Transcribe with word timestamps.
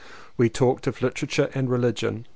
We 0.35 0.49
talked 0.49 0.87
of 0.87 1.03
literature 1.03 1.51
and 1.53 1.69
religion. 1.69 2.25